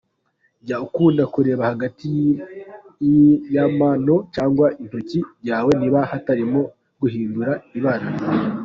Jya 0.65 0.77
ukunda 0.85 1.23
kureba 1.33 1.63
hagati 1.71 2.07
y’amano 3.55 4.15
cyangwa 4.35 4.65
intoki 4.81 5.19
byawe 5.41 5.71
niba 5.79 5.99
hatarimo 6.11 6.61
guhindura 7.01 7.53
ibara. 7.77 8.07